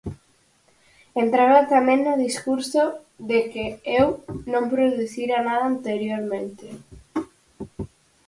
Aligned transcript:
Entraba 1.23 1.59
tamén 1.73 1.99
no 2.05 2.13
discurso 2.25 2.83
de 3.29 3.39
que 3.51 3.65
eu 3.99 4.07
non 4.53 4.63
producira 4.73 5.37
nada 5.47 5.63
anteriormente. 5.73 6.67